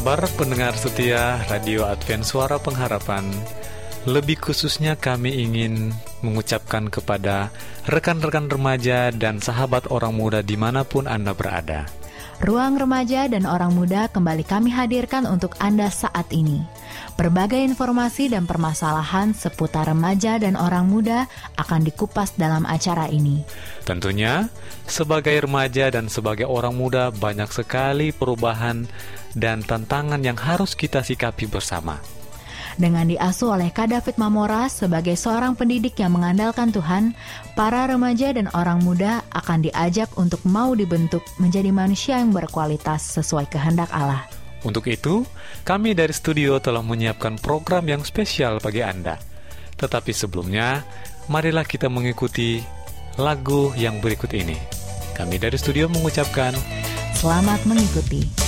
Kabar 0.00 0.24
pendengar 0.32 0.72
setia 0.80 1.44
Radio 1.52 1.84
Advent 1.84 2.24
Suara 2.24 2.56
Pengharapan? 2.56 3.20
Lebih 4.08 4.40
khususnya 4.40 4.96
kami 4.96 5.44
ingin 5.44 5.92
mengucapkan 6.24 6.88
kepada 6.88 7.52
rekan-rekan 7.84 8.48
remaja 8.48 9.12
dan 9.12 9.44
sahabat 9.44 9.92
orang 9.92 10.16
muda 10.16 10.40
di 10.40 10.56
mana 10.56 10.88
pun 10.88 11.04
Anda 11.04 11.36
berada. 11.36 11.84
Ruang 12.40 12.80
remaja 12.80 13.28
dan 13.28 13.44
orang 13.44 13.76
muda 13.76 14.08
kembali 14.08 14.40
kami 14.48 14.72
hadirkan 14.72 15.28
untuk 15.28 15.52
Anda 15.60 15.92
saat 15.92 16.32
ini. 16.32 16.64
Berbagai 17.20 17.60
informasi 17.60 18.32
dan 18.32 18.48
permasalahan 18.48 19.36
seputar 19.36 19.84
remaja 19.84 20.40
dan 20.40 20.56
orang 20.56 20.88
muda 20.88 21.28
akan 21.60 21.84
dikupas 21.84 22.40
dalam 22.40 22.64
acara 22.64 23.12
ini. 23.12 23.44
Tentunya, 23.84 24.48
sebagai 24.88 25.36
remaja 25.44 25.92
dan 25.92 26.08
sebagai 26.08 26.48
orang 26.48 26.72
muda 26.72 27.12
banyak 27.12 27.52
sekali 27.52 28.16
perubahan 28.16 28.88
dan 29.34 29.62
tantangan 29.62 30.20
yang 30.22 30.38
harus 30.38 30.74
kita 30.74 31.02
sikapi 31.04 31.46
bersama. 31.46 32.00
Dengan 32.80 33.04
diasuh 33.10 33.60
oleh 33.60 33.68
Kak 33.74 33.92
David 33.92 34.16
Mamora 34.16 34.70
sebagai 34.70 35.12
seorang 35.18 35.58
pendidik 35.58 35.98
yang 36.00 36.16
mengandalkan 36.16 36.72
Tuhan, 36.72 37.12
para 37.58 37.84
remaja 37.84 38.32
dan 38.32 38.48
orang 38.56 38.80
muda 38.80 39.20
akan 39.34 39.68
diajak 39.68 40.08
untuk 40.16 40.40
mau 40.48 40.72
dibentuk 40.72 41.20
menjadi 41.36 41.74
manusia 41.74 42.22
yang 42.22 42.32
berkualitas 42.32 43.20
sesuai 43.20 43.50
kehendak 43.52 43.90
Allah. 43.92 44.24
Untuk 44.64 44.88
itu, 44.88 45.28
kami 45.64 45.96
dari 45.96 46.12
studio 46.12 46.60
telah 46.60 46.84
menyiapkan 46.84 47.40
program 47.40 47.84
yang 47.84 48.04
spesial 48.04 48.60
bagi 48.60 48.80
Anda. 48.80 49.20
Tetapi 49.76 50.12
sebelumnya, 50.12 50.84
marilah 51.28 51.64
kita 51.64 51.88
mengikuti 51.88 52.60
lagu 53.16 53.72
yang 53.76 54.00
berikut 54.00 54.32
ini. 54.36 54.56
Kami 55.16 55.36
dari 55.36 55.56
studio 55.60 55.88
mengucapkan 55.88 56.56
Selamat 57.12 57.60
mengikuti. 57.68 58.39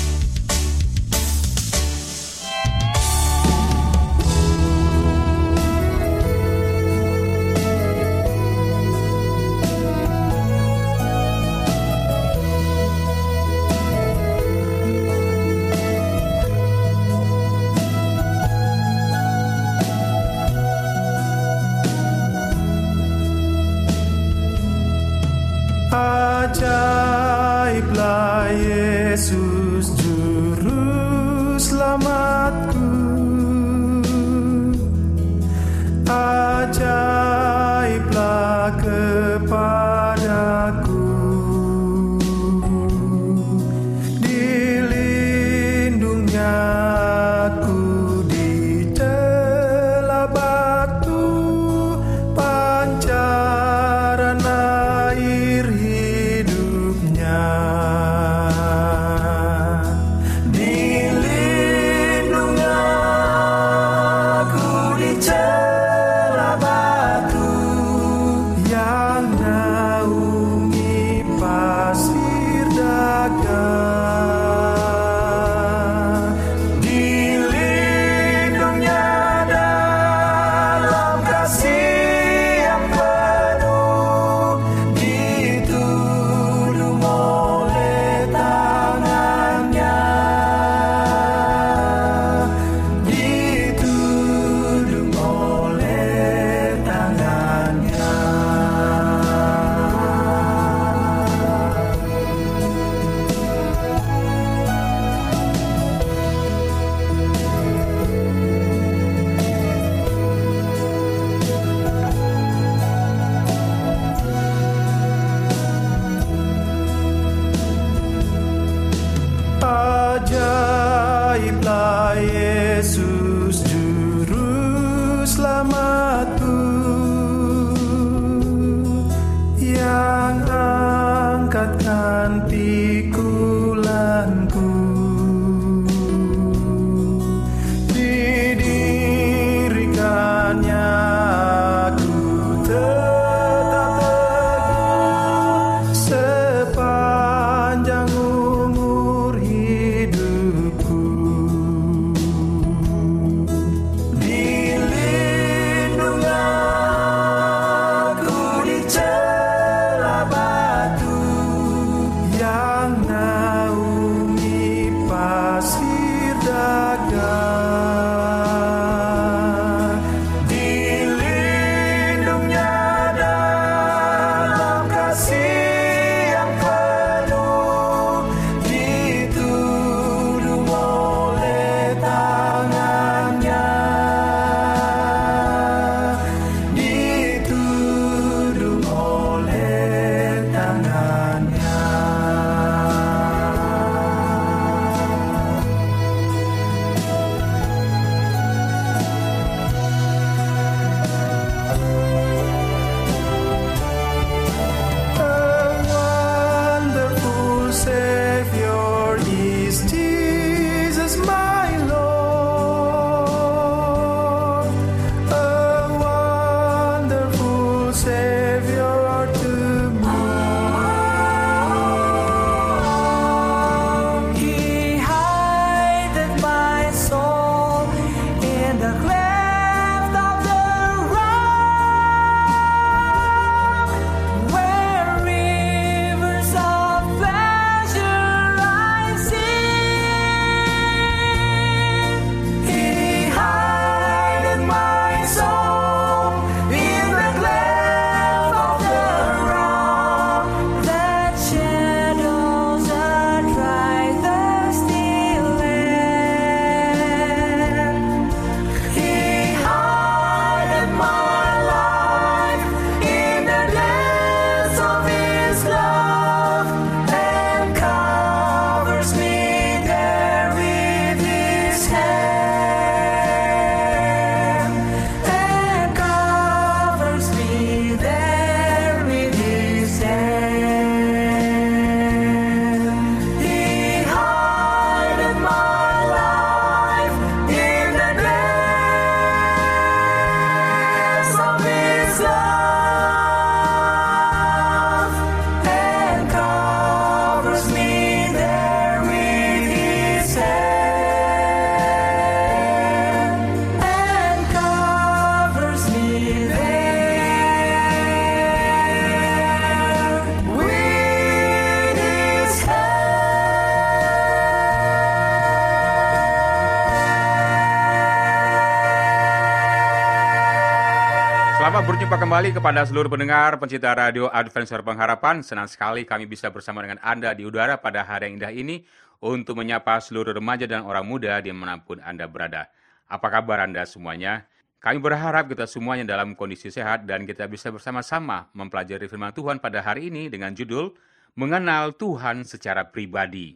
Berjumpa 322.03 322.19
kembali 322.19 322.51
kepada 322.59 322.83
seluruh 322.83 323.15
pendengar 323.15 323.63
pencinta 323.63 323.95
radio 323.95 324.27
Adventure 324.27 324.83
Pengharapan. 324.83 325.39
Senang 325.39 325.71
sekali 325.71 326.03
kami 326.03 326.27
bisa 326.27 326.51
bersama 326.51 326.83
dengan 326.83 326.99
Anda 326.99 327.31
di 327.31 327.47
udara 327.47 327.79
pada 327.79 328.03
hari 328.03 328.27
yang 328.27 328.43
indah 328.43 328.51
ini 328.51 328.83
untuk 329.23 329.63
menyapa 329.63 330.03
seluruh 330.03 330.35
remaja 330.35 330.67
dan 330.67 330.83
orang 330.83 331.07
muda 331.07 331.39
di 331.39 331.55
mana 331.55 331.79
pun 331.79 332.03
Anda 332.03 332.27
berada. 332.27 332.67
Apa 333.07 333.31
kabar 333.31 333.63
Anda 333.63 333.87
semuanya? 333.87 334.51
Kami 334.83 334.99
berharap 334.99 335.47
kita 335.47 335.71
semuanya 335.71 336.03
dalam 336.03 336.35
kondisi 336.35 336.75
sehat 336.75 337.07
dan 337.07 337.23
kita 337.23 337.47
bisa 337.47 337.71
bersama-sama 337.71 338.51
mempelajari 338.51 339.07
firman 339.07 339.31
Tuhan 339.31 339.63
pada 339.63 339.79
hari 339.79 340.11
ini 340.11 340.27
dengan 340.27 340.59
judul 340.59 340.99
Mengenal 341.39 341.95
Tuhan 341.95 342.43
secara 342.43 342.83
Pribadi. 342.91 343.55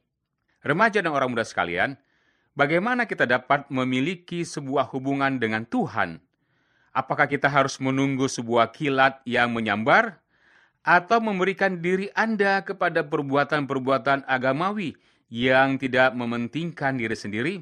Remaja 0.62 1.02
dan 1.02 1.10
orang 1.10 1.34
muda 1.34 1.42
sekalian, 1.42 1.98
bagaimana 2.54 3.10
kita 3.10 3.26
dapat 3.26 3.66
memiliki 3.74 4.46
sebuah 4.46 4.94
hubungan 4.94 5.34
dengan 5.42 5.66
Tuhan 5.66 6.22
Apakah 6.96 7.28
kita 7.28 7.44
harus 7.52 7.76
menunggu 7.76 8.24
sebuah 8.24 8.72
kilat 8.72 9.20
yang 9.28 9.52
menyambar? 9.52 10.16
Atau 10.80 11.20
memberikan 11.20 11.84
diri 11.84 12.08
Anda 12.16 12.64
kepada 12.64 13.04
perbuatan-perbuatan 13.04 14.24
agamawi 14.24 14.96
yang 15.28 15.76
tidak 15.76 16.16
mementingkan 16.16 16.96
diri 16.96 17.12
sendiri? 17.12 17.54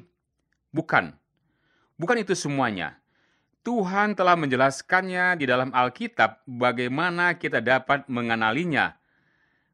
Bukan. 0.71 1.11
Bukan 1.99 2.17
itu 2.23 2.31
semuanya. 2.31 2.95
Tuhan 3.65 4.15
telah 4.15 4.39
menjelaskannya 4.39 5.35
di 5.35 5.49
dalam 5.49 5.73
Alkitab 5.75 6.47
bagaimana 6.47 7.35
kita 7.35 7.59
dapat 7.59 8.07
mengenalinya. 8.07 8.95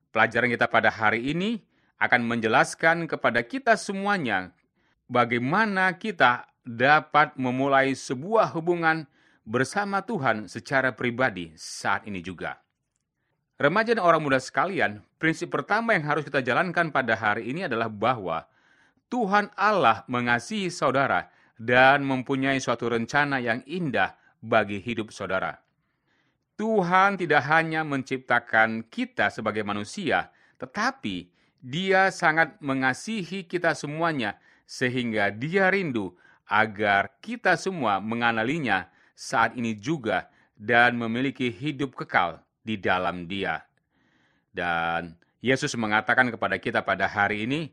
Pelajaran 0.10 0.50
kita 0.50 0.66
pada 0.72 0.90
hari 0.90 1.38
ini 1.38 1.62
akan 2.02 2.26
menjelaskan 2.26 3.06
kepada 3.06 3.46
kita 3.46 3.78
semuanya 3.78 4.58
bagaimana 5.06 5.94
kita 6.00 6.50
dapat 6.64 7.36
memulai 7.38 7.92
sebuah 7.94 8.50
hubungan 8.56 9.06
bersama 9.46 10.06
Tuhan 10.06 10.46
secara 10.46 10.94
pribadi 10.94 11.52
saat 11.58 12.06
ini 12.06 12.22
juga. 12.22 12.62
Remaja 13.62 13.94
dan 13.94 14.02
orang 14.02 14.26
muda 14.26 14.42
sekalian, 14.42 15.06
prinsip 15.22 15.54
pertama 15.54 15.94
yang 15.94 16.06
harus 16.10 16.26
kita 16.26 16.42
jalankan 16.42 16.90
pada 16.90 17.14
hari 17.14 17.46
ini 17.54 17.70
adalah 17.70 17.94
bahwa 17.94 18.50
Tuhan 19.12 19.54
Allah 19.54 20.02
mengasihi 20.10 20.74
saudara 20.74 21.30
dan 21.62 22.02
mempunyai 22.02 22.58
suatu 22.58 22.90
rencana 22.90 23.38
yang 23.38 23.62
indah 23.70 24.18
bagi 24.42 24.82
hidup 24.82 25.14
saudara. 25.14 25.62
Tuhan 26.58 27.22
tidak 27.22 27.46
hanya 27.50 27.86
menciptakan 27.86 28.90
kita 28.90 29.30
sebagai 29.30 29.62
manusia, 29.62 30.34
tetapi 30.58 31.30
Dia 31.62 32.10
sangat 32.10 32.58
mengasihi 32.58 33.46
kita 33.46 33.78
semuanya, 33.78 34.42
sehingga 34.66 35.30
Dia 35.30 35.70
rindu 35.70 36.18
agar 36.50 37.14
kita 37.22 37.54
semua 37.62 38.02
mengenalinya 38.02 38.90
saat 39.22 39.54
ini 39.54 39.78
juga 39.78 40.26
dan 40.58 40.98
memiliki 40.98 41.54
hidup 41.54 41.94
kekal 41.94 42.42
di 42.66 42.82
dalam 42.82 43.30
Dia. 43.30 43.62
Dan 44.50 45.14
Yesus 45.46 45.78
mengatakan 45.78 46.34
kepada 46.34 46.58
kita 46.58 46.82
pada 46.82 47.06
hari 47.06 47.46
ini, 47.46 47.70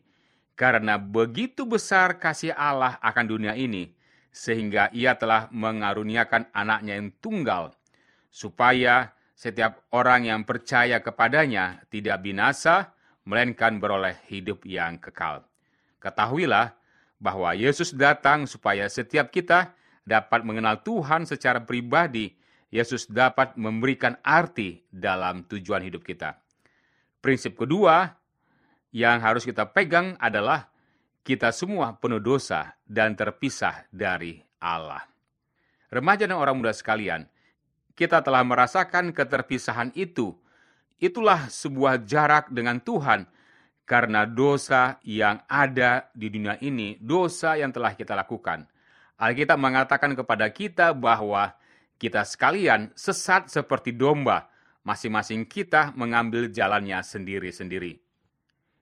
karena 0.53 1.01
begitu 1.01 1.65
besar 1.65 2.21
kasih 2.21 2.53
Allah 2.53 3.01
akan 3.01 3.25
dunia 3.25 3.57
ini, 3.57 3.97
sehingga 4.29 4.93
ia 4.93 5.17
telah 5.17 5.49
mengaruniakan 5.49 6.53
anaknya 6.53 7.01
yang 7.01 7.09
tunggal, 7.17 7.73
supaya 8.29 9.17
setiap 9.33 9.89
orang 9.89 10.29
yang 10.29 10.45
percaya 10.45 11.01
kepadanya 11.01 11.81
tidak 11.89 12.21
binasa, 12.21 12.93
melainkan 13.25 13.81
beroleh 13.81 14.21
hidup 14.29 14.69
yang 14.69 15.01
kekal. 15.01 15.49
Ketahuilah 16.01 16.77
bahwa 17.17 17.57
Yesus 17.57 17.97
datang 17.97 18.45
supaya 18.45 18.87
setiap 18.89 19.33
kita 19.33 19.78
dapat 20.09 20.41
mengenal 20.49 20.81
Tuhan 20.81 21.29
secara 21.29 21.61
pribadi, 21.61 22.33
Yesus 22.73 23.05
dapat 23.05 23.61
memberikan 23.61 24.17
arti 24.25 24.81
dalam 24.89 25.45
tujuan 25.45 25.85
hidup 25.85 26.01
kita. 26.01 26.41
Prinsip 27.21 27.61
kedua 27.61 28.17
yang 28.97 29.21
harus 29.21 29.45
kita 29.45 29.69
pegang 29.69 30.17
adalah 30.17 30.73
kita 31.21 31.53
semua 31.53 31.93
penuh 32.01 32.25
dosa 32.25 32.73
dan 32.89 33.13
terpisah 33.13 33.85
dari 33.93 34.41
Allah. 34.65 35.05
Remaja 35.93 36.25
dan 36.25 36.41
orang 36.41 36.57
muda 36.57 36.73
sekalian, 36.73 37.29
kita 37.93 38.25
telah 38.25 38.45
merasakan 38.45 39.13
keterpisahan 39.13 39.93
itu. 39.93 40.33
Itulah 40.97 41.53
sebuah 41.53 42.05
jarak 42.05 42.49
dengan 42.49 42.81
Tuhan 42.81 43.29
karena 43.89 44.29
dosa 44.29 45.01
yang 45.05 45.41
ada 45.49 46.13
di 46.13 46.29
dunia 46.29 46.61
ini, 46.61 47.01
dosa 47.01 47.57
yang 47.57 47.73
telah 47.73 47.97
kita 47.97 48.13
lakukan. 48.13 48.69
Alkitab 49.19 49.59
mengatakan 49.59 50.15
kepada 50.15 50.47
kita 50.55 50.95
bahwa 50.95 51.51
kita 51.99 52.23
sekalian 52.23 52.95
sesat 52.95 53.51
seperti 53.51 53.91
domba, 53.91 54.47
masing-masing 54.87 55.43
kita 55.43 55.91
mengambil 55.99 56.47
jalannya 56.47 57.03
sendiri-sendiri. 57.03 57.99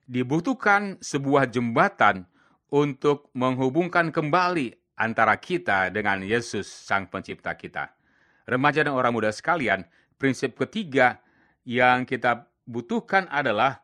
Dibutuhkan 0.05 1.01
sebuah 1.01 1.49
jembatan 1.49 2.29
untuk 2.69 3.33
menghubungkan 3.33 4.13
kembali 4.13 4.77
antara 4.93 5.33
kita 5.41 5.89
dengan 5.89 6.21
Yesus, 6.21 6.69
Sang 6.69 7.09
Pencipta 7.09 7.57
kita. 7.57 7.97
Remaja 8.45 8.85
dan 8.85 8.93
orang 8.93 9.17
muda 9.17 9.33
sekalian, 9.33 9.89
prinsip 10.21 10.53
ketiga 10.53 11.17
yang 11.65 12.05
kita 12.05 12.45
butuhkan 12.69 13.25
adalah 13.33 13.81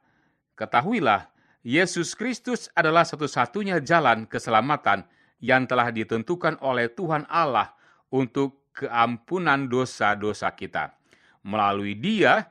ketahuilah 0.54 1.34
Yesus 1.64 2.14
Kristus 2.14 2.68
adalah 2.76 3.08
satu-satunya 3.08 3.80
jalan 3.80 4.28
keselamatan 4.28 5.08
yang 5.44 5.68
telah 5.68 5.92
ditentukan 5.92 6.56
oleh 6.64 6.88
Tuhan 6.88 7.28
Allah 7.28 7.76
untuk 8.08 8.72
keampunan 8.72 9.68
dosa-dosa 9.68 10.56
kita. 10.56 10.96
Melalui 11.44 12.00
Dia, 12.00 12.48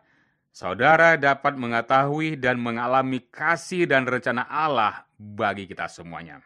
saudara 0.52 1.16
dapat 1.16 1.56
mengetahui 1.56 2.36
dan 2.36 2.60
mengalami 2.60 3.24
kasih 3.32 3.88
dan 3.88 4.04
rencana 4.04 4.44
Allah 4.44 5.08
bagi 5.16 5.64
kita 5.64 5.88
semuanya. 5.88 6.44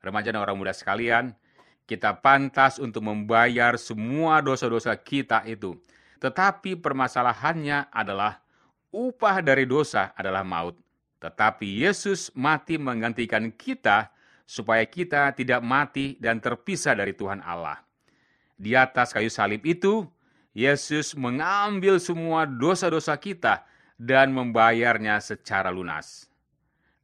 Remaja 0.00 0.32
dan 0.32 0.40
orang 0.40 0.56
muda 0.56 0.72
sekalian, 0.72 1.36
kita 1.84 2.16
pantas 2.24 2.80
untuk 2.80 3.04
membayar 3.04 3.76
semua 3.76 4.40
dosa-dosa 4.40 4.96
kita 4.96 5.44
itu. 5.44 5.76
Tetapi 6.16 6.80
permasalahannya 6.80 7.92
adalah 7.92 8.40
upah 8.88 9.44
dari 9.44 9.68
dosa 9.68 10.16
adalah 10.16 10.40
maut. 10.48 10.80
Tetapi 11.20 11.84
Yesus 11.84 12.32
mati 12.32 12.80
menggantikan 12.80 13.52
kita 13.52 14.16
supaya 14.48 14.80
kita 14.88 15.36
tidak 15.36 15.60
mati 15.60 16.16
dan 16.16 16.40
terpisah 16.40 16.96
dari 16.96 17.12
Tuhan 17.12 17.44
Allah. 17.44 17.84
Di 18.56 18.72
atas 18.72 19.12
kayu 19.12 19.28
salib 19.28 19.60
itu, 19.68 20.08
Yesus 20.56 21.12
mengambil 21.12 22.00
semua 22.00 22.48
dosa-dosa 22.48 23.12
kita 23.20 23.68
dan 24.00 24.32
membayarnya 24.32 25.20
secara 25.20 25.68
lunas. 25.68 26.32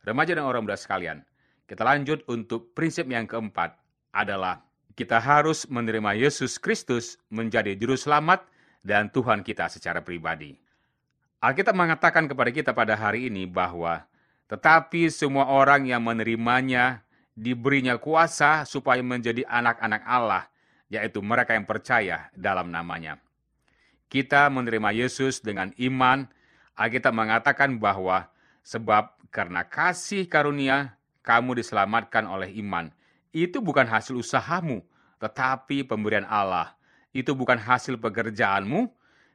Remaja 0.01 0.33
dan 0.33 0.49
orang 0.49 0.65
muda 0.65 0.81
sekalian, 0.81 1.21
kita 1.69 1.85
lanjut 1.85 2.25
untuk 2.33 2.73
prinsip 2.73 3.05
yang 3.13 3.29
keempat 3.29 3.77
adalah 4.17 4.65
kita 4.97 5.21
harus 5.21 5.69
menerima 5.69 6.17
Yesus 6.17 6.57
Kristus 6.57 7.21
menjadi 7.29 7.77
juru 7.77 8.01
selamat 8.01 8.49
dan 8.81 9.13
Tuhan 9.13 9.45
kita 9.45 9.69
secara 9.69 10.01
pribadi. 10.01 10.57
Alkitab 11.45 11.77
mengatakan 11.77 12.25
kepada 12.25 12.51
kita 12.51 12.71
pada 12.73 12.97
hari 12.97 13.29
ini 13.29 13.45
bahwa 13.45 14.09
tetapi 14.49 15.13
semua 15.13 15.49
orang 15.49 15.85
yang 15.85 16.01
menerimanya 16.01 17.04
diberinya 17.35 17.99
kuasa 17.99 18.63
supaya 18.63 19.03
menjadi 19.03 19.43
anak-anak 19.47 20.03
Allah, 20.07 20.47
yaitu 20.87 21.19
mereka 21.21 21.59
yang 21.59 21.67
percaya 21.67 22.31
dalam 22.35 22.71
namanya. 22.71 23.19
Kita 24.07 24.47
menerima 24.47 24.95
Yesus 24.95 25.43
dengan 25.43 25.75
iman, 25.75 26.31
Alkitab 26.79 27.11
mengatakan 27.11 27.83
bahwa 27.83 28.31
sebab 28.63 29.19
karena 29.35 29.67
kasih 29.67 30.31
karunia 30.31 30.95
kamu 31.27 31.59
diselamatkan 31.59 32.23
oleh 32.31 32.55
iman. 32.63 32.95
Itu 33.35 33.59
bukan 33.59 33.91
hasil 33.91 34.15
usahamu, 34.15 34.87
tetapi 35.19 35.83
pemberian 35.83 36.23
Allah. 36.31 36.79
Itu 37.11 37.35
bukan 37.35 37.59
hasil 37.59 37.99
pekerjaanmu, 37.99 38.87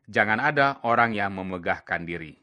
jangan 0.08 0.40
ada 0.40 0.80
orang 0.88 1.12
yang 1.12 1.36
memegahkan 1.36 2.08
diri. 2.08 2.40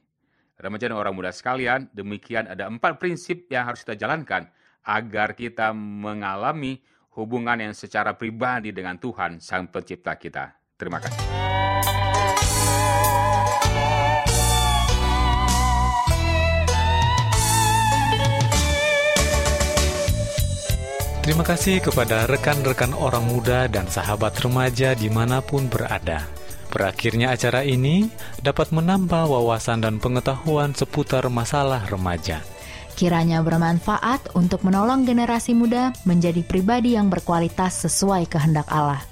Remaja 0.56 0.88
dan 0.88 0.96
orang 0.96 1.16
muda 1.16 1.32
sekalian, 1.32 1.88
demikian 1.92 2.48
ada 2.48 2.68
empat 2.68 2.96
prinsip 3.00 3.48
yang 3.48 3.68
harus 3.68 3.84
kita 3.84 3.96
jalankan 3.96 4.48
agar 4.86 5.34
kita 5.34 5.74
mengalami 5.74 6.78
hubungan 7.18 7.58
yang 7.58 7.74
secara 7.74 8.14
pribadi 8.14 8.70
dengan 8.70 8.96
Tuhan, 9.02 9.42
Sang 9.42 9.66
Pencipta 9.66 10.14
kita. 10.14 10.54
Terima 10.78 11.02
kasih. 11.02 11.24
Terima 21.26 21.42
kasih 21.42 21.82
kepada 21.82 22.30
rekan-rekan 22.30 22.94
orang 22.94 23.26
muda 23.26 23.66
dan 23.66 23.90
sahabat 23.90 24.38
remaja 24.46 24.94
di 24.94 25.10
mana 25.10 25.42
pun 25.42 25.66
berada. 25.66 26.22
Berakhirnya 26.70 27.34
acara 27.34 27.66
ini 27.66 28.06
dapat 28.46 28.70
menambah 28.70 29.26
wawasan 29.26 29.82
dan 29.82 29.98
pengetahuan 29.98 30.70
seputar 30.70 31.26
masalah 31.26 31.82
remaja. 31.90 32.46
Kiranya 32.96 33.44
bermanfaat 33.44 34.32
untuk 34.32 34.64
menolong 34.64 35.04
generasi 35.04 35.52
muda 35.52 35.92
menjadi 36.08 36.40
pribadi 36.40 36.96
yang 36.96 37.12
berkualitas 37.12 37.84
sesuai 37.84 38.24
kehendak 38.24 38.64
Allah. 38.72 39.04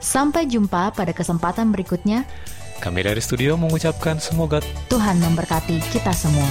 Sampai 0.00 0.48
jumpa 0.48 0.96
pada 0.96 1.12
kesempatan 1.12 1.68
berikutnya. 1.68 2.24
Kami 2.80 3.04
dari 3.04 3.20
studio 3.20 3.60
mengucapkan 3.60 4.16
semoga 4.24 4.64
Tuhan 4.88 5.20
memberkati 5.20 5.76
kita 5.92 6.16
semua. 6.16 6.48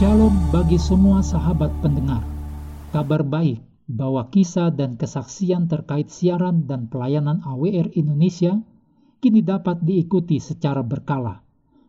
Shalom 0.00 0.32
bagi 0.48 0.80
semua 0.80 1.20
sahabat 1.20 1.76
pendengar. 1.84 2.24
Kabar 2.88 3.20
baik 3.20 3.60
bahwa 3.84 4.24
kisah 4.32 4.72
dan 4.72 4.96
kesaksian 4.96 5.68
terkait 5.68 6.08
siaran 6.08 6.64
dan 6.64 6.88
pelayanan 6.88 7.44
AWR 7.44 7.92
Indonesia 7.92 8.64
kini 9.20 9.44
dapat 9.44 9.84
diikuti 9.84 10.40
secara 10.40 10.80
berkala, 10.80 11.45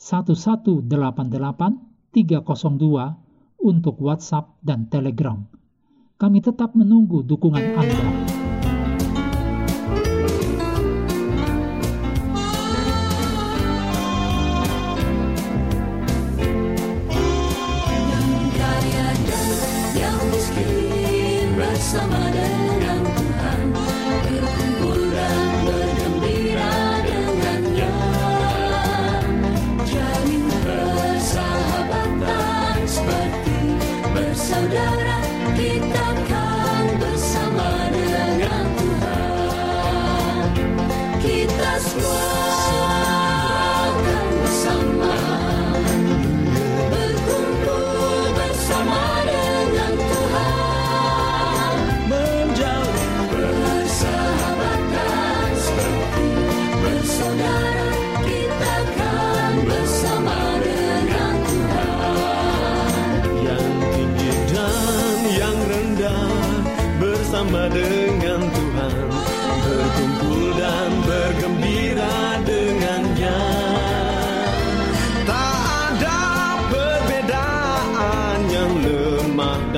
1188 0.00 0.88
302 2.16 3.60
untuk 3.60 4.00
WhatsApp 4.00 4.56
dan 4.64 4.88
Telegram. 4.88 5.36
Kami 6.16 6.40
tetap 6.40 6.72
menunggu 6.72 7.20
dukungan 7.20 7.64
Anda. 7.76 8.29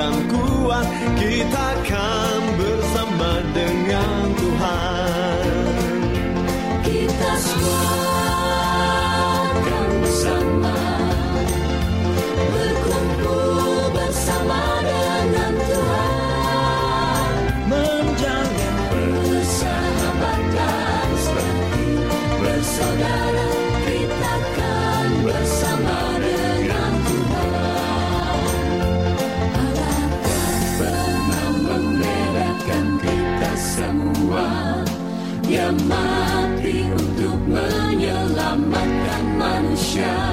dan 0.03 0.19
kuat 0.27 0.87
kita 1.15 1.67
kan 1.87 2.22
Selanjutnya, 39.93 40.33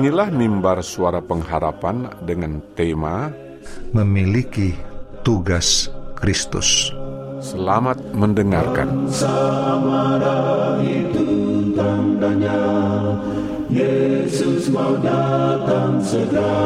Inilah 0.00 0.32
mimbar 0.32 0.80
suara 0.80 1.20
pengharapan 1.20 2.08
dengan 2.24 2.64
tema 2.72 3.28
Memiliki 3.92 4.72
tugas 5.20 5.92
Kristus. 6.16 6.88
Selamat 7.44 8.00
mendengarkan. 8.16 9.12
Samara 9.12 10.80
itu 10.80 11.28
tandanya 11.76 12.64
Yesus 13.68 14.72
mau 14.72 14.96
datang 15.04 16.00
segera 16.00 16.64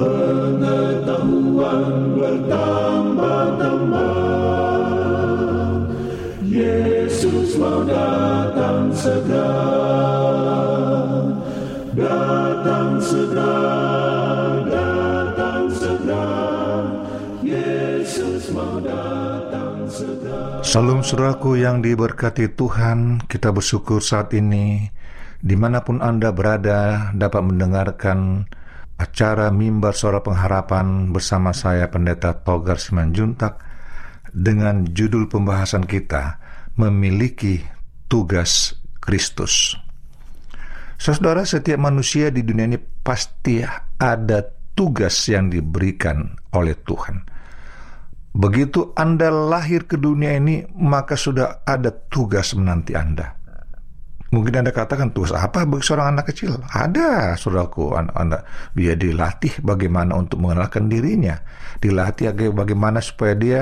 Pengetahuan 0.00 2.16
bertambah-tambah 2.16 4.16
Yesus 6.40 7.60
mau 7.60 7.84
datang 7.84 8.88
segera 8.96 10.25
Salam 20.66 21.00
suraku 21.00 21.56
yang 21.56 21.80
diberkati 21.80 22.52
Tuhan, 22.52 23.24
kita 23.30 23.48
bersyukur 23.54 24.04
saat 24.04 24.34
ini 24.36 24.84
di 25.40 25.54
mana 25.56 25.80
pun 25.80 26.04
Anda 26.04 26.34
berada 26.34 27.14
dapat 27.14 27.48
mendengarkan 27.48 28.44
acara 28.98 29.54
Mimbar 29.54 29.94
Suara 29.94 30.20
Pengharapan 30.20 31.14
bersama 31.14 31.54
saya 31.54 31.88
Pendeta 31.88 32.34
Togar 32.36 32.82
Simanjuntak 32.82 33.62
dengan 34.34 34.84
judul 34.90 35.30
pembahasan 35.30 35.86
kita 35.86 36.42
memiliki 36.76 37.64
tugas 38.10 38.76
Kristus. 39.00 39.85
Saudara, 40.96 41.44
setiap 41.44 41.76
manusia 41.76 42.32
di 42.32 42.40
dunia 42.40 42.64
ini 42.64 42.80
pasti 42.80 43.60
ada 44.00 44.38
tugas 44.72 45.28
yang 45.28 45.52
diberikan 45.52 46.36
oleh 46.56 46.76
Tuhan. 46.76 47.20
Begitu 48.36 48.92
Anda 48.92 49.32
lahir 49.32 49.88
ke 49.88 49.96
dunia 49.96 50.36
ini, 50.36 50.60
maka 50.76 51.16
sudah 51.16 51.64
ada 51.64 51.88
tugas 51.88 52.52
menanti 52.52 52.92
Anda. 52.92 53.32
Mungkin 54.28 54.60
Anda 54.60 54.74
katakan 54.74 55.16
tugas 55.16 55.32
apa 55.32 55.64
bagi 55.64 55.80
seorang 55.80 56.16
anak 56.16 56.34
kecil? 56.34 56.60
Ada, 56.68 57.38
saudaraku. 57.40 57.96
Anda, 57.96 58.44
dia 58.76 58.92
dilatih 58.92 59.64
bagaimana 59.64 60.18
untuk 60.20 60.44
mengenalkan 60.44 60.92
dirinya, 60.92 61.40
dilatih 61.80 62.34
bagaimana 62.52 63.00
supaya 63.00 63.32
dia 63.32 63.60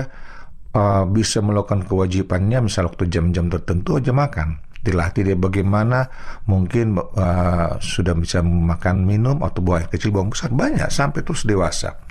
uh, 0.74 1.04
bisa 1.06 1.38
melakukan 1.44 1.86
kewajibannya, 1.86 2.64
misal 2.66 2.90
waktu 2.90 3.06
jam-jam 3.06 3.46
tertentu 3.46 4.00
aja 4.00 4.10
makan. 4.10 4.63
Dilatih 4.84 5.32
dia 5.32 5.36
bagaimana 5.40 6.04
mungkin 6.44 7.00
uh, 7.00 7.80
sudah 7.80 8.12
bisa 8.12 8.44
makan 8.44 9.08
minum 9.08 9.40
atau 9.40 9.64
buah 9.64 9.88
kecil 9.88 10.12
buang 10.12 10.28
besar 10.28 10.52
banyak 10.52 10.92
sampai 10.92 11.24
terus 11.24 11.48
dewasa. 11.48 12.04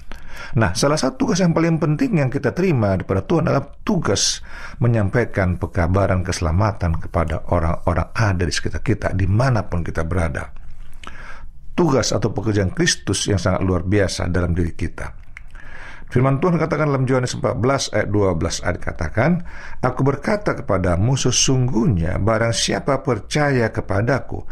Nah, 0.58 0.74
salah 0.74 0.98
satu 0.98 1.26
tugas 1.26 1.40
yang 1.42 1.54
paling 1.54 1.78
penting 1.78 2.18
yang 2.18 2.30
kita 2.34 2.52
terima 2.52 2.98
daripada 2.98 3.22
Tuhan 3.26 3.50
adalah 3.50 3.66
tugas 3.86 4.42
menyampaikan 4.82 5.62
pekabaran 5.62 6.26
keselamatan 6.26 6.98
kepada 6.98 7.48
orang-orang 7.54 8.10
ada 8.14 8.44
di 8.44 8.54
sekitar 8.54 8.82
kita, 8.82 9.08
di 9.14 9.30
mana 9.30 9.66
pun 9.66 9.86
kita 9.86 10.02
berada. 10.06 10.50
Tugas 11.74 12.14
atau 12.14 12.30
pekerjaan 12.30 12.74
Kristus 12.74 13.26
yang 13.30 13.42
sangat 13.42 13.66
luar 13.66 13.82
biasa 13.86 14.30
dalam 14.30 14.54
diri 14.54 14.74
kita. 14.78 15.23
Firman 16.13 16.38
Tuhan 16.38 16.62
katakan 16.62 16.93
dalam 16.93 17.10
Yohanes 17.10 17.34
14 17.41 17.97
ayat 17.97 18.08
12 18.13 18.62
ayat 18.69 18.78
katakan, 18.78 19.32
Aku 19.82 20.06
berkata 20.06 20.54
kepadamu 20.54 21.17
sesungguhnya 21.17 22.21
barang 22.21 22.54
siapa 22.54 23.02
percaya 23.02 23.73
kepadaku, 23.73 24.45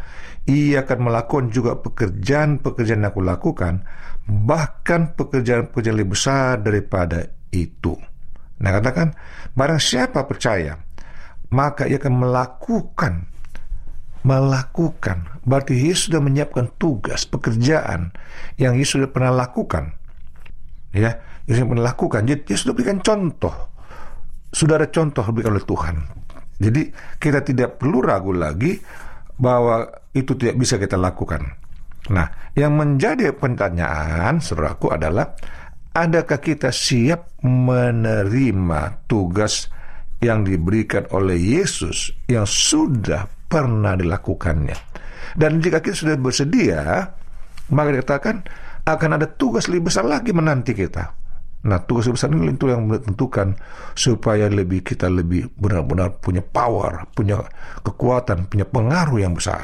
ia 0.50 0.82
akan 0.82 1.06
melakukan 1.06 1.54
juga 1.54 1.78
pekerjaan-pekerjaan 1.78 3.06
yang 3.06 3.14
aku 3.14 3.22
lakukan, 3.22 3.86
bahkan 4.26 5.14
pekerjaan-pekerjaan 5.14 6.02
lebih 6.02 6.18
besar 6.18 6.66
daripada 6.66 7.30
itu. 7.54 7.94
Nah 8.58 8.82
katakan, 8.82 9.14
barang 9.54 9.78
siapa 9.78 10.26
percaya, 10.26 10.82
maka 11.54 11.86
ia 11.86 12.02
akan 12.02 12.26
melakukan 12.26 13.30
melakukan. 14.26 15.42
Berarti 15.46 15.78
Yesus 15.78 16.10
sudah 16.10 16.26
menyiapkan 16.26 16.74
tugas, 16.82 17.30
pekerjaan 17.30 18.18
yang 18.58 18.74
Yesus 18.74 18.98
sudah 18.98 19.14
pernah 19.14 19.30
lakukan. 19.30 19.98
Ya, 20.94 21.22
Yesus 21.52 21.68
pernah 21.68 21.92
lakukan. 21.92 22.24
Jadi 22.24 22.42
Yesus 22.48 22.64
sudah 22.64 22.76
berikan 22.80 23.00
contoh. 23.04 23.56
Sudah 24.52 24.80
ada 24.80 24.88
contoh 24.88 25.24
diberikan 25.28 25.52
oleh 25.60 25.68
Tuhan. 25.68 25.96
Jadi 26.62 26.82
kita 27.20 27.44
tidak 27.44 27.76
perlu 27.76 28.00
ragu 28.00 28.32
lagi 28.32 28.80
bahwa 29.36 29.84
itu 30.16 30.32
tidak 30.40 30.56
bisa 30.56 30.80
kita 30.80 30.96
lakukan. 30.96 31.44
Nah, 32.14 32.28
yang 32.56 32.80
menjadi 32.80 33.36
pertanyaan, 33.36 34.40
saudaraku, 34.40 34.96
adalah 34.96 35.36
adakah 35.92 36.40
kita 36.40 36.72
siap 36.72 37.42
menerima 37.44 39.06
tugas 39.12 39.68
yang 40.22 40.46
diberikan 40.46 41.10
oleh 41.12 41.38
Yesus 41.38 42.14
yang 42.32 42.48
sudah 42.48 43.28
pernah 43.50 43.98
dilakukannya? 44.00 44.78
Dan 45.36 45.60
jika 45.60 45.84
kita 45.84 45.96
sudah 45.96 46.16
bersedia, 46.20 46.82
maka 47.72 47.90
dikatakan 47.92 48.36
akan 48.86 49.10
ada 49.18 49.28
tugas 49.30 49.70
lebih 49.70 49.90
besar 49.90 50.06
lagi 50.06 50.34
menanti 50.34 50.74
kita. 50.74 51.21
Nah, 51.62 51.78
tugas 51.86 52.10
besar 52.10 52.34
ini 52.34 52.58
itu 52.58 52.74
yang 52.74 52.90
menentukan 52.90 53.54
supaya 53.94 54.50
lebih 54.50 54.82
kita 54.82 55.06
lebih 55.06 55.54
benar-benar 55.54 56.18
punya 56.18 56.42
power, 56.42 57.06
punya 57.14 57.38
kekuatan, 57.86 58.50
punya 58.50 58.66
pengaruh 58.66 59.22
yang 59.22 59.38
besar. 59.38 59.62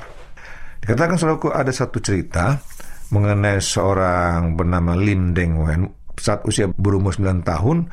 Dikatakan 0.78 1.18
saudaraku 1.18 1.50
ada 1.50 1.74
satu 1.74 1.98
cerita 1.98 2.62
mengenai 3.10 3.58
seorang 3.58 4.54
bernama 4.54 4.94
Lim 4.94 5.34
Deng 5.34 5.58
Wen 5.58 5.90
saat 6.18 6.46
usia 6.46 6.70
berumur 6.70 7.14
9 7.14 7.42
tahun 7.42 7.90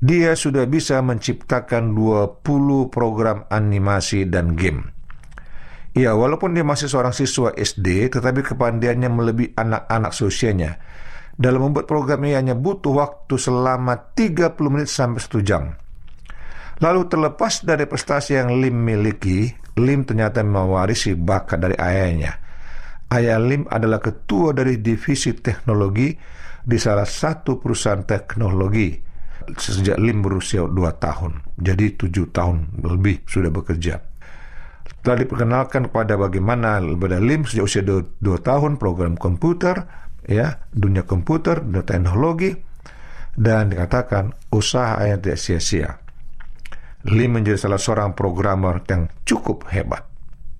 dia 0.00 0.32
sudah 0.32 0.64
bisa 0.64 0.96
menciptakan 1.04 1.92
20 1.92 2.40
program 2.88 3.44
animasi 3.52 4.24
dan 4.24 4.56
game. 4.56 4.88
Ya, 5.92 6.16
walaupun 6.16 6.56
dia 6.56 6.64
masih 6.64 6.88
seorang 6.88 7.12
siswa 7.12 7.52
SD, 7.52 8.08
tetapi 8.08 8.40
kepandaiannya 8.40 9.10
melebihi 9.12 9.50
anak-anak 9.60 10.16
seusianya. 10.16 10.80
Dalam 11.40 11.72
membuat 11.72 11.88
program 11.88 12.20
ini 12.28 12.36
hanya 12.36 12.52
butuh 12.52 12.92
waktu 13.00 13.40
selama 13.40 14.12
30 14.12 14.60
menit 14.68 14.92
sampai 14.92 15.24
1 15.24 15.40
jam. 15.40 15.72
Lalu 16.84 17.00
terlepas 17.08 17.64
dari 17.64 17.88
prestasi 17.88 18.36
yang 18.36 18.60
Lim 18.60 18.76
miliki, 18.76 19.48
Lim 19.80 20.04
ternyata 20.04 20.44
mewarisi 20.44 21.16
bakat 21.16 21.64
dari 21.64 21.76
ayahnya. 21.80 22.36
Ayah 23.08 23.40
Lim 23.40 23.64
adalah 23.72 24.04
ketua 24.04 24.52
dari 24.52 24.84
divisi 24.84 25.32
teknologi 25.32 26.12
di 26.60 26.76
salah 26.76 27.08
satu 27.08 27.56
perusahaan 27.56 28.04
teknologi 28.04 28.92
sejak 29.56 29.96
Lim 29.96 30.20
berusia 30.20 30.68
2 30.68 30.76
tahun. 31.00 31.56
Jadi 31.56 31.96
7 31.96 32.36
tahun 32.36 32.84
lebih 32.84 33.24
sudah 33.24 33.48
bekerja. 33.48 33.96
Telah 35.00 35.16
diperkenalkan 35.24 35.88
kepada 35.88 36.20
bagaimana 36.20 36.84
kepada 36.84 37.16
Lim 37.16 37.48
sejak 37.48 37.64
usia 37.64 37.80
2, 37.80 38.20
2 38.20 38.36
tahun 38.44 38.76
program 38.76 39.16
komputer, 39.16 39.88
ya 40.30 40.62
dunia 40.70 41.02
komputer, 41.02 41.58
dunia 41.66 41.82
teknologi, 41.82 42.54
dan 43.34 43.74
dikatakan 43.74 44.30
usaha 44.54 45.02
yang 45.02 45.18
tidak 45.18 45.42
sia-sia. 45.42 45.90
Lim 47.10 47.40
menjadi 47.40 47.58
salah 47.66 47.80
seorang 47.80 48.14
programmer 48.14 48.78
yang 48.86 49.10
cukup 49.26 49.66
hebat, 49.72 50.06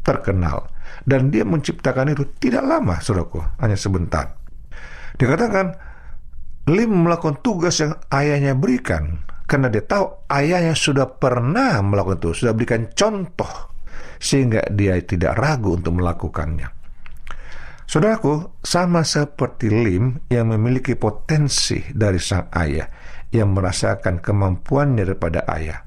terkenal, 0.02 0.66
dan 1.06 1.30
dia 1.30 1.46
menciptakan 1.46 2.16
itu 2.16 2.26
tidak 2.42 2.66
lama, 2.66 2.98
saudaraku, 2.98 3.38
hanya 3.62 3.78
sebentar. 3.78 4.35
Dikatakan 5.14 5.90
Lim 6.68 7.09
melakukan 7.09 7.40
tugas 7.40 7.80
yang 7.80 7.96
ayahnya 8.12 8.52
berikan 8.52 9.24
karena 9.48 9.66
dia 9.66 9.83
tahu 9.83 10.30
ayahnya 10.30 10.78
sudah 10.78 11.09
pernah 11.18 11.83
melakukan 11.83 12.22
itu, 12.22 12.44
sudah 12.44 12.52
berikan 12.54 12.87
contoh 12.94 13.74
sehingga 14.20 14.62
dia 14.70 14.94
tidak 15.02 15.35
ragu 15.40 15.74
untuk 15.74 15.98
melakukannya. 15.98 16.80
Saudaraku, 17.90 18.62
sama 18.62 19.03
seperti 19.03 19.66
Lim 19.66 20.31
yang 20.31 20.55
memiliki 20.55 20.94
potensi 20.94 21.83
dari 21.90 22.22
sang 22.22 22.46
ayah 22.55 22.87
yang 23.35 23.50
merasakan 23.50 24.22
kemampuannya 24.22 25.03
daripada 25.03 25.42
ayah. 25.59 25.83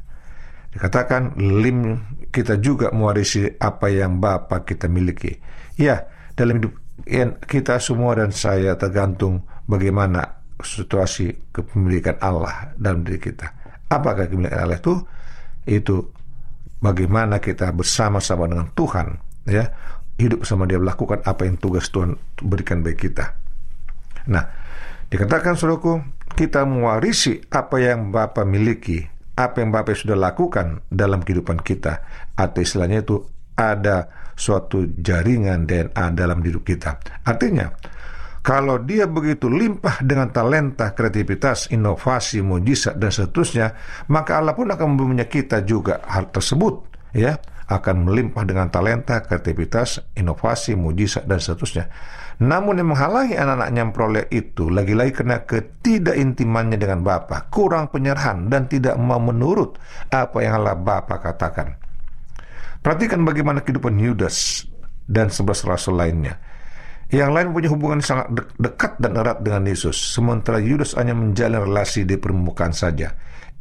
Dikatakan 0.68 1.40
lim 1.40 2.04
kita 2.28 2.60
juga 2.60 2.92
mewarisi 2.92 3.48
apa 3.56 3.88
yang 3.88 4.20
Bapa 4.20 4.68
kita 4.68 4.92
miliki. 4.92 5.32
Ya, 5.80 6.04
dalam 6.36 6.60
hidup 6.60 6.76
kita 7.48 7.80
semua 7.80 8.20
dan 8.20 8.36
saya 8.36 8.76
tergantung 8.76 9.48
bagaimana 9.64 10.44
situasi 10.60 11.56
kepemilikan 11.56 12.20
Allah 12.20 12.76
dalam 12.76 13.08
diri 13.08 13.32
kita. 13.32 13.48
Apakah 13.88 14.28
kepemilikan 14.28 14.60
Allah 14.60 14.76
itu? 14.84 15.00
Itu 15.64 16.12
bagaimana 16.84 17.40
kita 17.40 17.72
bersama-sama 17.72 18.52
dengan 18.52 18.68
Tuhan, 18.76 19.08
ya, 19.48 19.72
hidup 20.20 20.46
bersama 20.46 20.70
Dia 20.70 20.80
melakukan 20.80 21.26
apa 21.26 21.46
yang 21.48 21.58
tugas 21.58 21.90
Tuhan 21.90 22.16
berikan 22.42 22.86
bagi 22.86 23.10
kita. 23.10 23.26
Nah, 24.30 24.46
dikatakan 25.10 25.58
saudaraku, 25.58 26.00
kita 26.34 26.64
mewarisi 26.64 27.42
apa 27.52 27.82
yang 27.82 28.14
Bapa 28.14 28.48
miliki 28.48 29.14
apa 29.34 29.66
yang 29.66 29.74
Bapak 29.74 29.98
sudah 29.98 30.18
lakukan 30.18 30.86
dalam 30.94 31.26
kehidupan 31.26 31.62
kita 31.66 32.06
atau 32.38 32.60
istilahnya 32.62 33.02
itu 33.02 33.18
ada 33.58 34.10
suatu 34.34 34.86
jaringan 34.98 35.66
DNA 35.66 36.06
dalam 36.14 36.42
hidup 36.42 36.66
kita. 36.66 36.98
Artinya, 37.26 37.70
kalau 38.46 38.82
dia 38.82 39.10
begitu 39.10 39.50
limpah 39.50 40.02
dengan 40.06 40.30
talenta, 40.30 40.94
kreativitas, 40.94 41.70
inovasi, 41.74 42.42
mujizat 42.46 42.98
dan 42.98 43.10
seterusnya, 43.14 43.74
maka 44.10 44.42
Allah 44.42 44.54
pun 44.58 44.70
akan 44.70 44.88
memberinya 44.98 45.26
kita 45.26 45.66
juga 45.66 46.02
hal 46.06 46.30
tersebut, 46.30 46.74
ya 47.14 47.38
akan 47.70 48.08
melimpah 48.08 48.44
dengan 48.44 48.68
talenta, 48.68 49.24
kreativitas, 49.24 50.04
inovasi, 50.18 50.76
mujizat 50.76 51.24
dan 51.28 51.40
seterusnya. 51.40 51.88
Namun 52.42 52.82
yang 52.82 52.92
menghalangi 52.92 53.38
anak-anaknya 53.38 53.82
memperoleh 53.86 54.26
itu 54.34 54.68
lagi-lagi 54.74 55.12
karena 55.14 55.46
ketidakintimannya 55.46 56.78
dengan 56.82 57.06
Bapa, 57.06 57.48
kurang 57.54 57.94
penyerahan 57.94 58.50
dan 58.50 58.66
tidak 58.66 58.98
mau 58.98 59.22
menurut 59.22 59.78
apa 60.10 60.42
yang 60.42 60.60
Allah 60.60 60.76
Bapa 60.76 61.22
katakan. 61.22 61.78
Perhatikan 62.84 63.24
bagaimana 63.24 63.64
kehidupan 63.64 63.96
Yudas 63.96 64.68
dan 65.08 65.32
sebelas 65.32 65.64
rasul 65.64 65.96
lainnya. 65.96 66.36
Yang 67.14 67.32
lain 67.32 67.48
punya 67.54 67.70
hubungan 67.70 68.02
sangat 68.02 68.34
de 68.34 68.42
dekat 68.58 68.98
dan 68.98 69.14
erat 69.14 69.40
dengan 69.46 69.70
Yesus, 69.70 69.94
sementara 69.94 70.58
Yudas 70.58 70.98
hanya 70.98 71.14
menjalin 71.14 71.62
relasi 71.70 72.10
di 72.10 72.18
permukaan 72.18 72.74
saja. 72.74 73.14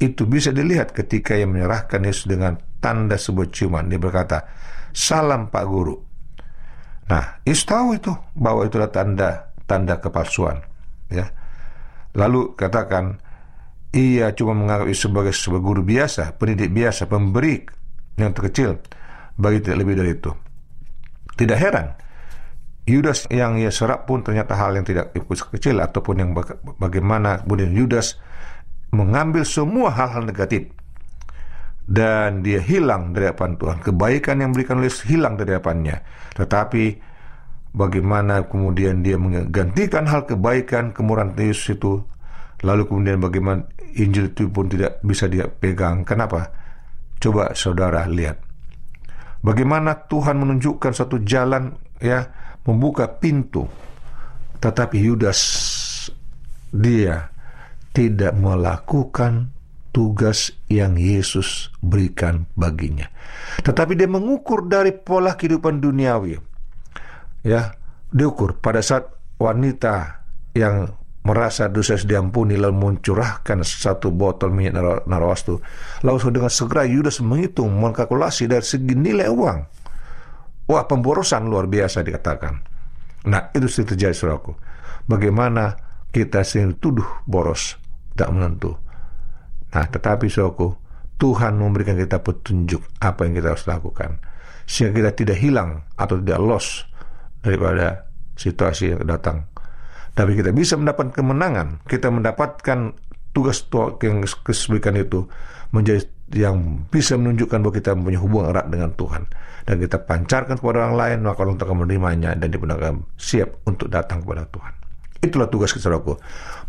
Itu 0.02 0.26
bisa 0.26 0.50
dilihat 0.50 0.90
ketika 0.90 1.38
ia 1.38 1.46
menyerahkan 1.46 2.02
Yesus 2.02 2.26
dengan 2.26 2.58
tanda 2.82 3.14
sebuah 3.14 3.54
ciuman. 3.54 3.86
Dia 3.86 4.02
berkata, 4.02 4.42
Salam 4.90 5.46
Pak 5.46 5.64
Guru. 5.70 5.94
Nah, 7.06 7.38
Yesus 7.46 7.62
tahu 7.70 7.94
itu 7.94 8.10
bahwa 8.34 8.66
itu 8.66 8.82
adalah 8.82 8.90
tanda 8.90 9.30
tanda 9.70 10.02
kepalsuan. 10.02 10.58
Ya. 11.06 11.30
Lalu 12.18 12.58
katakan 12.58 13.22
ia 13.94 14.34
cuma 14.34 14.58
menganggap 14.58 14.90
itu 14.90 15.06
sebagai 15.06 15.32
sebagai 15.32 15.64
guru 15.64 15.82
biasa, 15.86 16.34
pendidik 16.36 16.74
biasa, 16.74 17.06
pemberi 17.06 17.62
yang 18.18 18.34
terkecil 18.34 18.82
bagi 19.38 19.62
tidak 19.62 19.78
lebih 19.86 19.94
dari 20.02 20.10
itu. 20.18 20.32
Tidak 21.32 21.56
heran 21.56 22.02
Yudas 22.82 23.30
yang 23.30 23.62
ia 23.62 23.70
serap 23.70 24.10
pun 24.10 24.26
ternyata 24.26 24.58
hal 24.58 24.74
yang 24.74 24.82
tidak 24.82 25.14
kecil 25.54 25.78
ataupun 25.78 26.14
yang 26.18 26.30
bagaimana 26.82 27.46
kemudian 27.46 27.70
Yudas 27.70 28.18
mengambil 28.92 29.42
semua 29.42 29.88
hal-hal 29.90 30.28
negatif 30.28 30.68
dan 31.88 32.44
dia 32.44 32.62
hilang 32.62 33.10
dari 33.10 33.26
hadapan 33.32 33.58
Tuhan. 33.58 33.78
Kebaikan 33.82 34.36
yang 34.38 34.50
berikan 34.54 34.78
oleh 34.78 34.92
hilang 35.08 35.34
dari 35.34 35.56
hadapannya. 35.56 35.96
Tetapi 36.38 36.84
bagaimana 37.74 38.46
kemudian 38.46 39.00
dia 39.00 39.16
menggantikan 39.18 40.06
hal 40.06 40.28
kebaikan 40.28 40.92
kemurahan 40.92 41.32
Yesus 41.34 41.80
itu 41.80 42.04
lalu 42.62 42.86
kemudian 42.86 43.18
bagaimana 43.18 43.66
Injil 43.92 44.32
itu 44.32 44.48
pun 44.48 44.70
tidak 44.70 45.02
bisa 45.02 45.26
dia 45.26 45.48
pegang. 45.50 46.06
Kenapa? 46.06 46.48
Coba 47.18 47.52
saudara 47.52 48.06
lihat. 48.08 48.40
Bagaimana 49.42 50.06
Tuhan 50.06 50.38
menunjukkan 50.38 50.92
satu 50.94 51.18
jalan 51.26 51.74
ya 51.98 52.30
membuka 52.62 53.10
pintu. 53.10 53.66
Tetapi 54.62 54.96
Yudas 55.02 55.40
dia 56.70 57.31
tidak 57.92 58.32
melakukan 58.36 59.52
tugas 59.92 60.56
yang 60.72 60.96
Yesus 60.96 61.68
berikan 61.84 62.48
baginya. 62.56 63.08
Tetapi 63.60 63.92
dia 63.92 64.08
mengukur 64.08 64.64
dari 64.64 64.96
pola 64.96 65.36
kehidupan 65.36 65.84
duniawi. 65.84 66.40
Ya, 67.44 67.76
diukur 68.08 68.56
pada 68.56 68.80
saat 68.80 69.12
wanita 69.36 70.24
yang 70.56 70.88
merasa 71.22 71.70
dosa 71.70 71.94
diampuni 72.00 72.58
lalu 72.58 72.74
mencurahkan 72.98 73.62
satu 73.62 74.10
botol 74.10 74.50
minyak 74.50 75.04
narawastu. 75.06 75.60
Lalu 76.02 76.34
dengan 76.34 76.50
segera 76.50 76.88
Yudas 76.88 77.20
menghitung, 77.20 77.70
mengkalkulasi 77.78 78.48
dari 78.50 78.64
segi 78.64 78.96
nilai 78.96 79.28
uang 79.30 79.82
Wah, 80.72 80.86
pemborosan 80.86 81.50
luar 81.50 81.66
biasa 81.66 82.06
dikatakan. 82.06 82.54
Nah, 83.26 83.50
itu 83.54 83.66
terjadi 83.66 84.14
saudaraku. 84.14 84.54
Bagaimana 85.10 85.74
kita 86.14 86.46
sering 86.46 86.78
tuduh 86.78 87.06
boros, 87.26 87.76
tak 88.16 88.28
menentu. 88.32 88.76
Nah, 89.72 89.86
tetapi 89.88 90.28
saudaraku, 90.28 90.76
Tuhan 91.16 91.56
memberikan 91.56 91.96
kita 91.96 92.20
petunjuk 92.20 92.82
apa 93.00 93.24
yang 93.24 93.38
kita 93.38 93.56
harus 93.56 93.64
lakukan. 93.64 94.20
Sehingga 94.68 94.92
kita 94.92 95.10
tidak 95.16 95.38
hilang 95.40 95.86
atau 95.96 96.18
tidak 96.20 96.40
loss 96.42 96.84
daripada 97.40 98.10
situasi 98.36 98.94
yang 98.94 99.06
datang. 99.06 99.48
Tapi 100.12 100.36
kita 100.36 100.52
bisa 100.52 100.76
mendapat 100.76 101.16
kemenangan. 101.16 101.80
Kita 101.88 102.12
mendapatkan 102.12 102.92
tugas 103.32 103.64
yang 104.04 104.20
kesebutkan 104.44 104.92
itu 105.00 105.24
menjadi 105.72 106.04
yang 106.32 106.88
bisa 106.88 107.16
menunjukkan 107.20 107.60
bahwa 107.60 107.74
kita 107.76 107.92
mempunyai 107.92 108.20
hubungan 108.20 108.56
erat 108.56 108.66
dengan 108.72 108.90
Tuhan 108.96 109.28
dan 109.68 109.76
kita 109.76 110.00
pancarkan 110.08 110.56
kepada 110.56 110.88
orang 110.88 110.96
lain 110.96 111.18
maka 111.28 111.44
orang 111.44 111.60
akan 111.60 111.76
menerimanya 111.84 112.32
dan 112.32 112.48
dibenarkan 112.48 113.04
siap 113.20 113.60
untuk 113.68 113.92
datang 113.92 114.24
kepada 114.24 114.48
Tuhan. 114.48 114.72
Itulah 115.22 115.48
tugas 115.52 115.76
kesalaku 115.76 116.16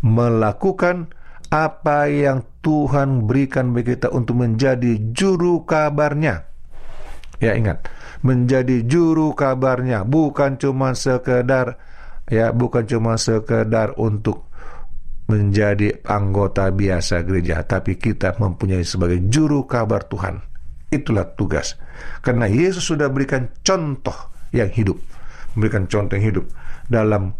melakukan 0.04 1.08
apa 1.54 2.10
yang 2.10 2.42
Tuhan 2.66 3.30
berikan 3.30 3.70
bagi 3.70 3.94
kita 3.94 4.10
untuk 4.10 4.42
menjadi 4.42 5.14
juru 5.14 5.62
kabarnya. 5.62 6.50
Ya 7.38 7.54
ingat, 7.54 7.86
menjadi 8.26 8.82
juru 8.82 9.38
kabarnya 9.38 10.02
bukan 10.02 10.58
cuma 10.58 10.98
sekedar 10.98 11.78
ya 12.26 12.50
bukan 12.50 12.82
cuma 12.90 13.14
sekedar 13.14 13.94
untuk 14.02 14.50
menjadi 15.30 16.04
anggota 16.04 16.68
biasa 16.74 17.22
gereja, 17.22 17.62
tapi 17.62 17.96
kita 17.96 18.34
mempunyai 18.36 18.82
sebagai 18.82 19.22
juru 19.30 19.64
kabar 19.64 20.04
Tuhan. 20.10 20.42
Itulah 20.90 21.32
tugas. 21.38 21.78
Karena 22.20 22.50
Yesus 22.50 22.84
sudah 22.84 23.08
berikan 23.08 23.48
contoh 23.62 24.14
yang 24.52 24.68
hidup, 24.68 24.98
memberikan 25.54 25.86
contoh 25.88 26.18
yang 26.18 26.26
hidup 26.34 26.46
dalam 26.90 27.32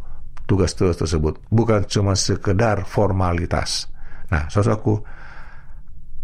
tugas-tugas 0.49 0.97
tersebut, 0.97 1.41
bukan 1.53 1.85
cuma 1.85 2.17
sekedar 2.17 2.89
formalitas. 2.89 3.94
Nah, 4.33 4.49
saudaraku, 4.49 5.01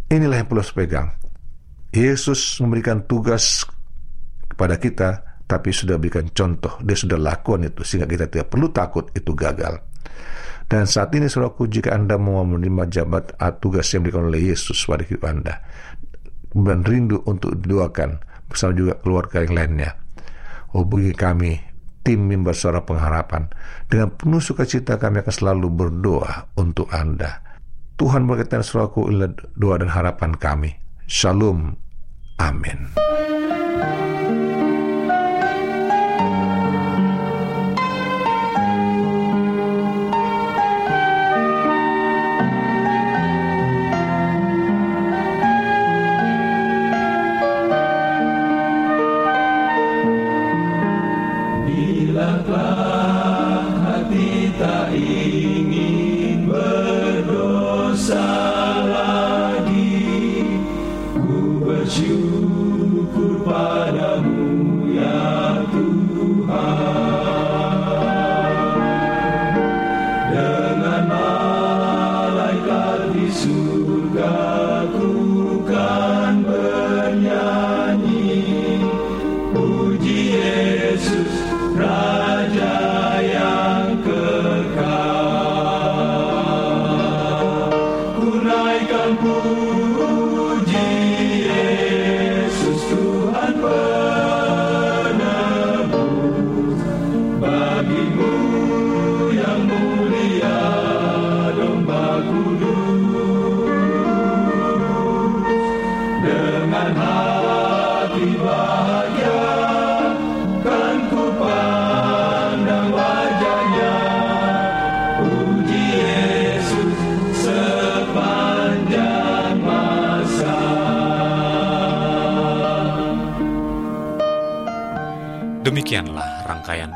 inilah 0.08 0.40
yang 0.40 0.48
perlu 0.48 0.64
pegang. 0.72 1.08
Yesus 1.90 2.62
memberikan 2.62 3.04
tugas 3.04 3.66
kepada 4.46 4.78
kita, 4.78 5.08
tapi 5.44 5.74
sudah 5.74 5.98
berikan 5.98 6.30
contoh. 6.30 6.78
Dia 6.80 6.94
sudah 6.94 7.18
lakukan 7.18 7.66
itu, 7.66 7.82
sehingga 7.82 8.06
kita 8.06 8.30
tidak 8.30 8.48
perlu 8.48 8.70
takut 8.70 9.10
itu 9.12 9.34
gagal. 9.34 9.80
Dan 10.70 10.86
saat 10.86 11.10
ini 11.18 11.26
saudaraku 11.26 11.66
jika 11.66 11.98
Anda 11.98 12.14
mau 12.14 12.46
menerima 12.46 12.86
jabat 12.86 13.34
tugas 13.58 13.90
yang 13.90 14.06
diberikan 14.06 14.30
oleh 14.30 14.54
Yesus 14.54 14.86
pada 14.86 15.02
hidup 15.02 15.26
Anda 15.26 15.58
dan 16.54 16.86
rindu 16.86 17.26
untuk 17.26 17.58
didoakan 17.58 18.22
bersama 18.46 18.72
juga 18.74 18.94
keluarga 19.02 19.42
yang 19.42 19.54
lainnya. 19.58 19.90
Hubungi 20.70 21.10
kami 21.10 21.58
tim 22.06 22.22
mimbar 22.22 22.54
suara 22.54 22.86
pengharapan 22.86 23.50
dengan 23.90 24.14
penuh 24.14 24.38
sukacita 24.38 24.94
kami 24.94 25.26
akan 25.26 25.34
selalu 25.34 25.66
berdoa 25.74 26.54
untuk 26.54 26.86
Anda. 26.94 27.49
Tuhan 28.00 28.24
berkaitan 28.24 28.64
saudaraku 28.64 29.12
doa 29.60 29.76
dan 29.76 29.92
harapan 29.92 30.32
kami. 30.32 30.72
Shalom. 31.04 31.76
Amin. 32.40 32.88